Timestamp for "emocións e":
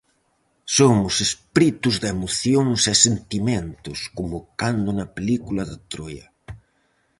2.15-2.95